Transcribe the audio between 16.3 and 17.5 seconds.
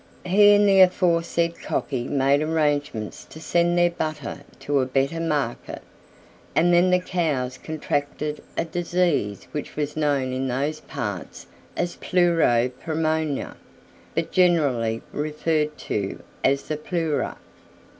as "th' ploorer."